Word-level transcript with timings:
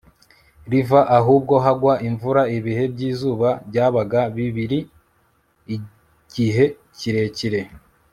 riva 0.71 0.99
ahubwo 1.17 1.53
hagwa 1.65 1.93
imvura. 2.07 2.41
ibihe 2.57 2.83
by'izuba 2.93 3.49
byabaga 3.69 4.21
bibiri, 4.35 4.79
igihe 5.75 6.65
kirekire 6.97 7.61